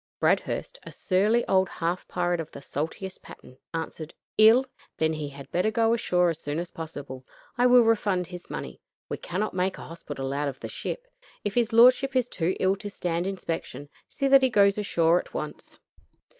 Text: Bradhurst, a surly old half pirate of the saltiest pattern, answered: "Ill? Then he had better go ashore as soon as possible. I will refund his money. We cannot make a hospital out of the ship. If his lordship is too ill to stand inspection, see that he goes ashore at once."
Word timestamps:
Bradhurst, 0.19 0.79
a 0.81 0.91
surly 0.91 1.47
old 1.47 1.69
half 1.69 2.07
pirate 2.07 2.39
of 2.39 2.49
the 2.49 2.59
saltiest 2.59 3.21
pattern, 3.21 3.59
answered: 3.71 4.15
"Ill? 4.35 4.65
Then 4.97 5.13
he 5.13 5.29
had 5.29 5.51
better 5.51 5.69
go 5.69 5.93
ashore 5.93 6.31
as 6.31 6.39
soon 6.39 6.57
as 6.57 6.71
possible. 6.71 7.23
I 7.55 7.67
will 7.67 7.83
refund 7.83 8.25
his 8.25 8.49
money. 8.49 8.81
We 9.09 9.17
cannot 9.17 9.53
make 9.53 9.77
a 9.77 9.83
hospital 9.83 10.33
out 10.33 10.47
of 10.47 10.59
the 10.59 10.69
ship. 10.69 11.05
If 11.43 11.53
his 11.53 11.71
lordship 11.71 12.15
is 12.15 12.27
too 12.27 12.55
ill 12.59 12.75
to 12.77 12.89
stand 12.89 13.27
inspection, 13.27 13.89
see 14.07 14.27
that 14.27 14.41
he 14.41 14.49
goes 14.49 14.75
ashore 14.79 15.19
at 15.19 15.35
once." 15.35 15.77